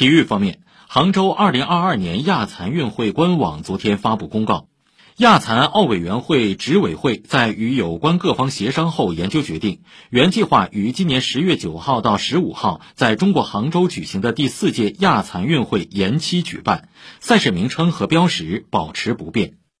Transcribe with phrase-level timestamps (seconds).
[0.00, 4.66] 体育方面，杭州2022年亚残运会官网昨天发布公告，
[5.18, 16.88] 亚残奥委员会执委会在与有关各方协商后研究决定，原计划于今年10月9号到15号在中国杭州举行的第四届亚残运会延期举办，
[17.20, 19.59] 赛事名称和标识保持不变。